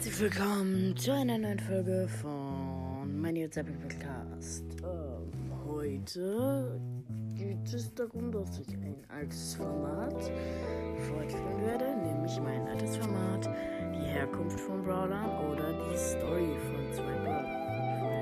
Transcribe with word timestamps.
herzlich 0.00 0.20
willkommen 0.20 0.96
zu 0.96 1.12
einer 1.12 1.36
neuen 1.36 1.58
Folge 1.58 2.08
von 2.22 3.20
mein 3.20 3.52
Zapping 3.52 3.78
Podcast. 3.80 4.64
Ähm, 4.82 5.52
heute 5.66 6.80
geht 7.36 7.70
es 7.70 7.92
darum, 7.92 8.32
dass 8.32 8.60
ich 8.60 8.74
ein 8.76 8.96
altes 9.10 9.56
Format 9.56 10.14
fortführen 11.06 11.60
werde, 11.60 11.84
nämlich 12.02 12.40
mein 12.40 12.66
altes 12.68 12.96
Format, 12.96 13.50
die 13.94 14.06
Herkunft 14.06 14.58
von 14.60 14.82
Brawlern 14.82 15.50
oder 15.52 15.70
die 15.70 15.98
Story 15.98 16.56
von 16.64 16.94
zwei 16.94 17.18
Brawlern. 17.22 17.44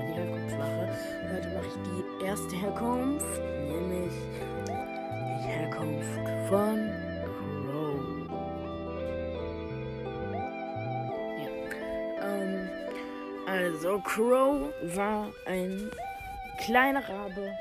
Die 0.08 0.14
Herkunft 0.14 0.58
mache. 0.58 0.88
Heute 1.32 1.48
mache 1.54 1.66
ich 1.68 1.78
die 1.86 2.24
erste 2.24 2.56
Herkunft, 2.56 3.40
nämlich 3.68 4.14
die 4.66 5.46
Herkunft 5.46 6.48
von 6.48 6.87
Also, 13.58 13.98
Crow 13.98 14.72
war 14.94 15.32
ein 15.44 15.90
kleiner 16.60 17.02
Rabe, 17.08 17.52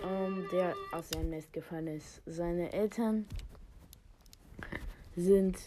ähm, 0.00 0.46
der 0.52 0.76
aus 0.92 1.08
seinem 1.08 1.30
Nest 1.30 1.52
gefallen 1.52 1.88
ist. 1.88 2.22
Seine 2.24 2.72
Eltern 2.72 3.26
sind 5.16 5.58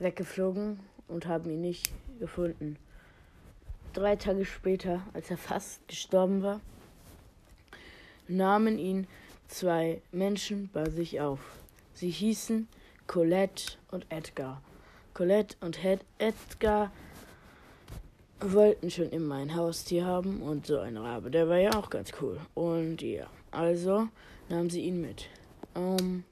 weggeflogen 0.00 0.80
und 1.06 1.28
haben 1.28 1.48
ihn 1.48 1.60
nicht 1.60 1.92
gefunden. 2.18 2.76
Drei 3.92 4.16
Tage 4.16 4.44
später, 4.44 5.02
als 5.14 5.30
er 5.30 5.38
fast 5.38 5.86
gestorben 5.86 6.42
war, 6.42 6.60
nahmen 8.26 8.80
ihn 8.80 9.06
zwei 9.46 10.02
Menschen 10.10 10.70
bei 10.72 10.90
sich 10.90 11.20
auf. 11.20 11.38
Sie 11.94 12.10
hießen 12.10 12.66
Colette 13.06 13.74
und 13.92 14.06
Edgar. 14.08 14.60
Colette 15.14 15.56
und 15.60 15.78
Edgar 16.18 16.90
wollten 18.40 18.90
schon 18.90 19.10
immer 19.10 19.36
ein 19.36 19.54
Haustier 19.54 20.04
haben 20.04 20.42
und 20.42 20.66
so 20.66 20.78
ein 20.78 20.96
Rabe, 20.96 21.30
der 21.30 21.48
war 21.48 21.58
ja 21.58 21.74
auch 21.74 21.90
ganz 21.90 22.12
cool. 22.20 22.38
Und 22.54 23.02
ja, 23.02 23.26
also 23.50 24.08
nahmen 24.48 24.70
sie 24.70 24.82
ihn 24.82 25.00
mit. 25.00 25.28
Ähm, 25.74 26.24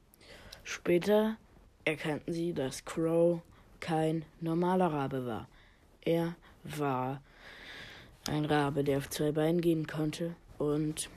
später 0.64 1.36
erkannten 1.84 2.32
sie, 2.32 2.52
dass 2.52 2.84
Crow 2.84 3.40
kein 3.80 4.24
normaler 4.40 4.92
Rabe 4.92 5.26
war. 5.26 5.48
Er 6.04 6.34
war 6.64 7.22
ein 8.28 8.44
Rabe, 8.44 8.84
der 8.84 8.98
auf 8.98 9.10
zwei 9.10 9.32
Beinen 9.32 9.60
gehen 9.60 9.86
konnte 9.86 10.34
und 10.58 11.08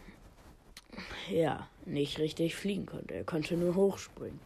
ja, 1.30 1.68
nicht 1.86 2.20
richtig 2.20 2.56
fliegen 2.56 2.86
konnte. 2.86 3.14
Er 3.14 3.24
konnte 3.24 3.56
nur 3.56 3.76
hochspringen. 3.76 4.40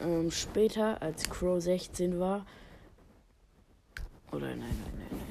Ähm, 0.00 0.30
später, 0.30 1.00
als 1.00 1.30
Crow 1.30 1.60
16 1.60 2.18
war, 2.18 2.44
oder 4.32 4.48
nein, 4.48 4.58
nein, 4.58 4.68
nein, 4.68 4.94
nein, 4.98 5.08
nein. 5.10 5.23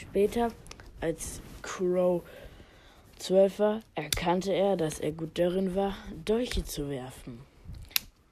Später, 0.00 0.52
als 1.00 1.40
Crow 1.60 2.22
12 3.18 3.58
war, 3.58 3.80
erkannte 3.96 4.52
er, 4.52 4.76
dass 4.76 5.00
er 5.00 5.10
gut 5.10 5.36
darin 5.36 5.74
war, 5.74 5.96
Dolche 6.24 6.64
zu 6.64 6.88
werfen. 6.88 7.40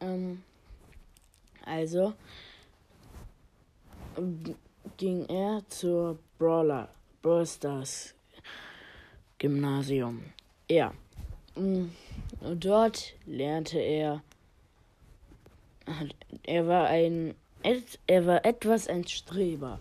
Ähm, 0.01 0.45
also 1.65 2.15
ging 4.97 5.27
er 5.29 5.63
zur 5.69 6.19
Brawler, 6.39 6.89
Brawl 7.21 7.45
Stars 7.45 8.15
Gymnasium. 9.39 10.23
Ja. 10.71 10.95
Und 11.57 11.91
dort 12.41 13.15
lernte 13.27 13.81
er. 13.81 14.23
Er 16.45 16.67
war 16.69 16.87
ein 16.87 17.35
er 18.07 18.27
war 18.27 18.45
etwas 18.45 18.87
ein 18.87 19.07
Streber. 19.09 19.81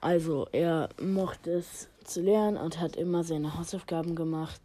Also 0.00 0.46
er 0.52 0.88
mochte 1.00 1.50
es 1.52 1.88
zu 2.04 2.22
lernen 2.22 2.56
und 2.56 2.80
hat 2.80 2.96
immer 2.96 3.24
seine 3.24 3.58
Hausaufgaben 3.58 4.14
gemacht. 4.14 4.60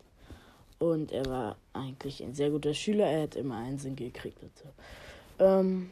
Und 0.79 1.11
er 1.11 1.25
war 1.25 1.55
eigentlich 1.73 2.21
ein 2.21 2.35
sehr 2.35 2.49
guter 2.49 2.73
Schüler. 2.73 3.05
Er 3.05 3.23
hat 3.23 3.35
immer 3.35 3.57
Einsen 3.57 3.95
gekriegt 3.95 4.41
und 4.43 4.51
so. 4.57 5.43
Ähm, 5.43 5.91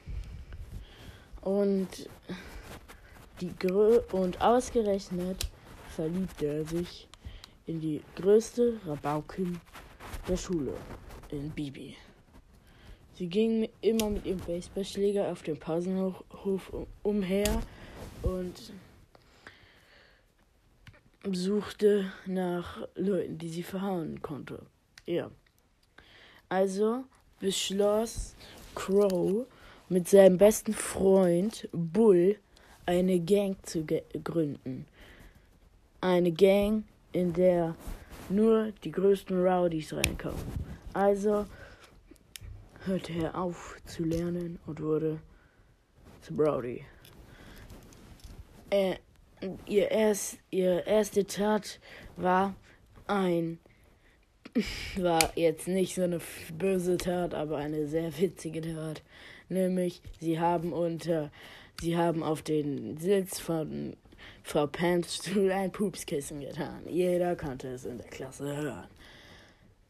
und 1.42 1.88
die 3.40 3.56
Grö 3.58 4.02
und 4.12 4.40
ausgerechnet 4.42 5.48
verliebte 5.90 6.46
er 6.46 6.66
sich 6.66 7.08
in 7.66 7.82
die 7.82 8.02
größte 8.16 8.80
Rabaukin 8.86 9.60
der 10.28 10.38
Schule, 10.38 10.74
in 11.30 11.50
Bibi. 11.50 11.96
Sie 13.14 13.28
ging 13.28 13.70
immer 13.82 14.10
mit 14.10 14.26
ihrem 14.26 14.40
Baseballschläger 14.40 15.32
auf 15.32 15.42
dem 15.44 15.58
Pausenhof 15.58 16.72
umher 17.04 17.62
und 18.24 18.74
suchte 21.32 22.12
nach 22.26 22.88
Leuten, 22.96 23.38
die 23.38 23.50
sie 23.50 23.64
verhauen 23.64 24.22
konnte. 24.22 24.66
Ja. 25.06 25.30
Also 26.50 27.06
beschloss 27.40 28.36
Crow 28.76 29.46
mit 29.90 30.08
seinem 30.08 30.38
besten 30.38 30.74
Freund 30.74 31.68
Bull 31.72 32.38
eine 32.86 33.20
Gang 33.20 33.58
zu 33.66 33.86
gründen. 34.24 34.86
Eine 36.02 36.32
Gang, 36.32 36.84
in 37.12 37.34
der 37.34 37.76
nur 38.30 38.72
die 38.84 38.92
größten 38.92 39.42
Rowdies 39.42 39.94
reinkommen. 39.94 40.42
Also 40.94 41.46
hörte 42.86 43.14
er 43.14 43.38
auf 43.38 43.78
zu 43.86 44.04
lernen 44.04 44.60
und 44.66 44.82
wurde 44.82 45.20
zu 46.22 46.34
Brody. 46.36 46.84
Er, 48.70 48.98
ihr, 49.66 49.92
erst, 49.92 50.40
ihr 50.50 50.86
erste 50.86 51.26
Tat 51.26 51.80
war 52.16 52.56
ein 53.08 53.60
war 54.98 55.32
jetzt 55.36 55.68
nicht 55.68 55.96
so 55.96 56.04
eine 56.04 56.20
böse 56.58 56.98
Tat, 56.98 57.34
aber 57.34 57.58
eine 57.58 57.88
sehr 57.88 58.18
witzige 58.20 58.62
Tat. 58.62 59.02
Nämlich, 59.50 60.02
sie 60.20 60.40
haben 60.40 60.74
unter, 60.74 61.32
sie 61.80 61.98
haben 61.98 62.24
auf 62.24 62.42
den 62.42 62.98
Sitz 62.98 63.40
von 63.40 63.96
Frau 64.44 64.68
Pams 64.68 65.16
Stuhl 65.16 65.52
ein 65.54 65.72
Pupskissen 65.72 66.42
getan. 66.42 66.84
Jeder 66.88 67.36
konnte 67.36 67.70
es 67.70 67.86
in 67.86 67.98
der 67.98 68.08
Klasse 68.08 68.56
hören. 68.56 68.88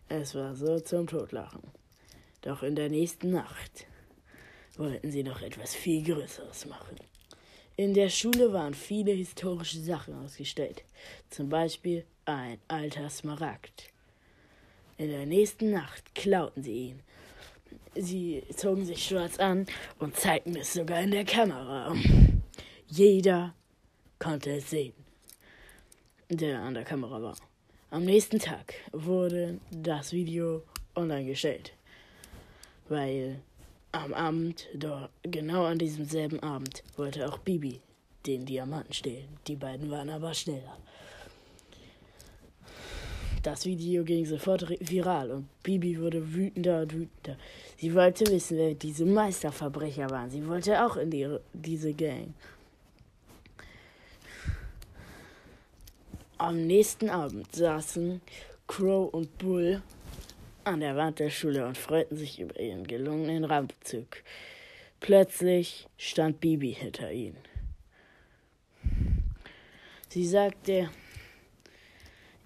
Es 0.10 0.36
war 0.36 0.56
so 0.56 0.80
zum 0.80 1.08
Totlachen. 1.08 1.62
Doch 2.42 2.64
in 2.64 2.76
der 2.76 2.90
nächsten 2.90 3.32
Nacht 3.32 3.86
wollten 4.78 5.12
sie 5.12 5.24
noch 5.24 5.42
etwas 5.42 5.76
viel 5.76 6.04
Größeres 6.04 6.66
machen. 6.66 6.98
In 7.78 7.94
der 7.94 8.10
Schule 8.10 8.54
waren 8.54 8.74
viele 8.74 9.12
historische 9.12 9.80
Sachen 9.80 10.14
ausgestellt, 10.24 10.84
zum 11.30 11.50
Beispiel 11.50 12.06
ein 12.26 12.60
alter 12.68 13.10
Smaragd. 13.10 13.90
In 14.98 15.10
der 15.10 15.26
nächsten 15.26 15.72
Nacht 15.72 16.14
klauten 16.14 16.64
sie 16.64 16.90
ihn. 16.90 17.00
Sie 17.96 18.44
zogen 18.56 18.86
sich 18.86 19.04
schwarz 19.04 19.40
an 19.40 19.66
und 20.00 20.16
zeigten 20.16 20.56
es 20.56 20.74
sogar 20.74 21.02
in 21.02 21.12
der 21.12 21.26
Kamera. 21.26 21.96
Jeder 22.88 23.56
konnte 24.20 24.52
es 24.52 24.70
sehen, 24.70 24.94
der 26.30 26.60
an 26.60 26.74
der 26.74 26.84
Kamera 26.84 27.22
war. 27.22 27.38
Am 27.90 28.06
nächsten 28.06 28.40
Tag 28.40 28.74
wurde 28.92 29.60
das 29.72 30.14
Video 30.14 30.64
online 30.96 31.26
gestellt 31.26 31.74
weil 32.92 33.40
am 33.92 34.14
Abend, 34.14 34.68
doch 34.74 35.10
genau 35.24 35.66
an 35.66 35.78
diesem 35.78 36.06
selben 36.06 36.40
Abend, 36.42 36.84
wollte 36.96 37.28
auch 37.28 37.38
Bibi 37.40 37.82
den 38.26 38.46
Diamanten 38.46 38.94
stehlen. 38.94 39.28
Die 39.48 39.56
beiden 39.56 39.90
waren 39.90 40.10
aber 40.10 40.34
schneller. 40.34 40.78
Das 43.44 43.66
Video 43.66 44.04
ging 44.04 44.26
sofort 44.26 44.70
viral 44.80 45.32
und 45.32 45.48
Bibi 45.64 46.00
wurde 46.00 46.34
wütender 46.34 46.84
und 46.84 46.94
wütender. 46.94 47.38
Sie 47.78 47.94
wollte 47.96 48.28
wissen, 48.28 48.58
wer 48.58 48.76
diese 48.76 49.04
Meisterverbrecher 49.04 50.12
waren. 50.12 50.30
Sie 50.30 50.48
wollte 50.48 50.86
auch 50.86 50.96
in 50.96 51.10
die, 51.10 51.28
diese 51.52 51.94
Gang. 51.94 52.36
Am 56.38 56.68
nächsten 56.68 57.10
Abend 57.10 57.56
saßen 57.56 58.22
Crow 58.68 59.12
und 59.12 59.36
Bull 59.40 59.82
an 60.64 60.80
der 60.80 60.96
Wand 60.96 61.20
der 61.20 61.30
Schule 61.30 61.66
und 61.66 61.78
freuten 61.78 62.18
sich 62.18 62.40
über 62.40 62.60
ihren 62.60 62.86
gelungenen 62.86 63.44
Rampzug. 63.44 64.24
Plötzlich 65.00 65.88
stand 65.98 66.40
Bibi 66.40 66.74
hinter 66.74 67.12
ihnen. 67.12 67.38
Sie 70.10 70.28
sagte, 70.28 70.90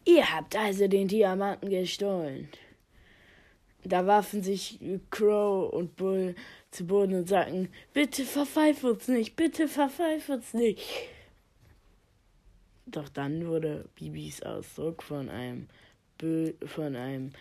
Ihr 0.06 0.32
habt 0.32 0.56
also 0.56 0.88
den 0.88 1.08
Diamanten 1.08 1.70
gestohlen. 1.70 2.48
Da 3.84 4.06
warfen 4.06 4.44
sich 4.44 4.80
Crow 5.10 5.72
und 5.74 5.96
Bull 5.96 6.36
zu 6.72 6.86
Boden 6.86 7.16
und 7.16 7.28
sagten, 7.28 7.70
bitte 7.94 8.24
verpfeif 8.24 8.84
uns 8.84 9.08
nicht, 9.08 9.36
bitte 9.36 9.68
verpfeif 9.68 10.30
uns 10.30 10.54
nicht. 10.54 10.82
Doch 12.86 13.10
dann 13.10 13.48
wurde 13.48 13.90
Bibis 13.96 14.42
Ausdruck 14.44 15.02
von 15.02 15.30
einem, 15.30 15.68
Bö 16.18 16.54
von 16.66 16.96
einem 16.96 17.32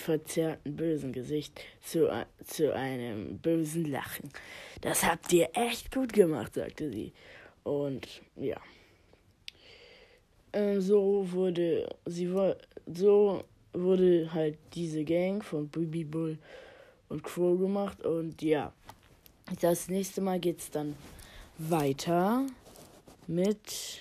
verzerrten 0.00 0.76
bösen 0.76 1.12
Gesicht 1.12 1.60
zu, 1.82 2.08
zu 2.44 2.74
einem 2.74 3.38
bösen 3.38 3.84
Lachen. 3.84 4.30
Das 4.80 5.04
habt 5.04 5.32
ihr 5.32 5.50
echt 5.54 5.92
gut 5.94 6.12
gemacht, 6.12 6.54
sagte 6.54 6.90
sie. 6.90 7.12
Und 7.62 8.08
ja. 8.36 8.60
Ähm, 10.52 10.80
so 10.80 11.30
wurde 11.30 11.88
sie 12.06 12.32
so 12.92 13.44
wurde 13.72 14.32
halt 14.32 14.58
diese 14.74 15.04
Gang 15.04 15.44
von 15.44 15.68
Bibi 15.68 16.04
Bull 16.04 16.38
und 17.08 17.22
Crow 17.22 17.58
gemacht 17.58 18.04
und 18.04 18.42
ja. 18.42 18.72
Das 19.60 19.88
nächste 19.88 20.20
Mal 20.20 20.38
geht's 20.38 20.70
dann 20.70 20.96
weiter 21.58 22.46
mit 23.26 24.00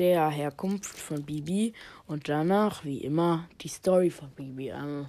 der 0.00 0.30
Herkunft 0.30 0.98
von 0.98 1.22
Bibi 1.22 1.74
und 2.06 2.28
danach, 2.28 2.84
wie 2.84 2.98
immer, 2.98 3.48
die 3.60 3.68
Story 3.68 4.10
von 4.10 4.30
Bibi. 4.30 4.70
Ähm, 4.70 5.06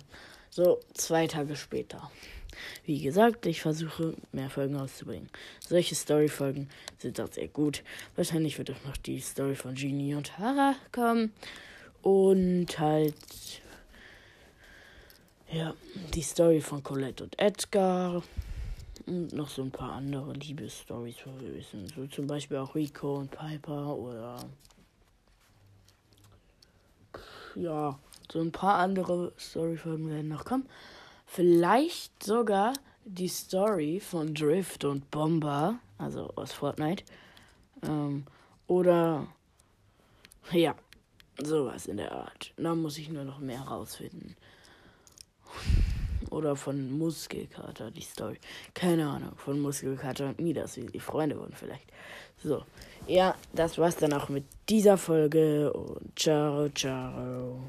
so 0.49 0.81
zwei 0.93 1.27
Tage 1.27 1.55
später. 1.55 2.11
Wie 2.85 3.01
gesagt, 3.01 3.45
ich 3.45 3.61
versuche 3.61 4.15
mehr 4.33 4.49
Folgen 4.49 4.75
auszubringen. 4.75 5.29
Solche 5.65 5.95
Story-Folgen 5.95 6.69
sind 6.97 7.21
auch 7.21 7.31
sehr 7.31 7.47
gut. 7.47 7.83
Wahrscheinlich 8.17 8.57
wird 8.57 8.71
auch 8.71 8.85
noch 8.85 8.97
die 8.97 9.21
Story 9.21 9.55
von 9.55 9.75
Genie 9.75 10.13
und 10.13 10.37
Hara 10.37 10.75
kommen. 10.91 11.31
Und 12.01 12.77
halt, 12.77 13.15
ja, 15.49 15.73
die 16.13 16.21
Story 16.21 16.59
von 16.59 16.83
Colette 16.83 17.23
und 17.23 17.39
Edgar. 17.39 18.21
Und 19.05 19.31
noch 19.31 19.49
so 19.49 19.61
ein 19.61 19.71
paar 19.71 19.93
andere 19.93 20.33
Liebesstories, 20.33 21.15
wissen. 21.39 21.87
So 21.95 22.05
zum 22.07 22.27
Beispiel 22.27 22.57
auch 22.57 22.75
Rico 22.75 23.15
und 23.15 23.31
Piper 23.31 23.95
oder 23.95 24.37
ja, 27.55 27.97
so 28.31 28.39
ein 28.39 28.51
paar 28.51 28.75
andere 28.75 29.33
Storyfolgen 29.37 30.09
werden 30.09 30.29
noch 30.29 30.45
kommen. 30.45 30.67
Vielleicht 31.25 32.23
sogar 32.23 32.73
die 33.05 33.27
Story 33.27 33.99
von 33.99 34.33
Drift 34.33 34.85
und 34.85 35.09
Bomber, 35.11 35.79
also 35.97 36.29
aus 36.35 36.51
Fortnite. 36.51 37.03
Ähm, 37.83 38.25
oder 38.67 39.27
ja, 40.51 40.75
sowas 41.41 41.87
in 41.87 41.97
der 41.97 42.11
Art. 42.11 42.53
Da 42.57 42.75
muss 42.75 42.97
ich 42.97 43.09
nur 43.09 43.23
noch 43.23 43.39
mehr 43.39 43.61
rausfinden. 43.61 44.35
Oder 46.31 46.55
von 46.55 46.97
Muskelkater, 46.97 47.91
die 47.91 48.01
Story. 48.01 48.39
Keine 48.73 49.07
Ahnung, 49.07 49.33
von 49.35 49.59
Muskelkater 49.59 50.29
und 50.29 50.39
Midas, 50.39 50.77
wie 50.77 50.87
die 50.87 50.99
Freunde 50.99 51.37
wurden 51.37 51.53
vielleicht. 51.53 51.85
So, 52.43 52.63
ja, 53.05 53.35
das 53.53 53.77
war's 53.77 53.97
dann 53.97 54.13
auch 54.13 54.29
mit 54.29 54.45
dieser 54.67 54.97
Folge 54.97 55.71
und 55.71 56.17
ciao, 56.17 56.69
ciao. 56.69 57.59